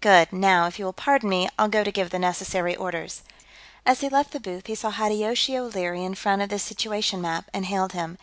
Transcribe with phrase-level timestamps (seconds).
[0.00, 0.32] "Good.
[0.32, 3.20] Now, if you will pardon me, I'll go to give the necessary orders...."
[3.84, 7.50] As he left the booth, he saw Hideyoshi O'Leary in front of the situation map,
[7.52, 8.16] and hailed him.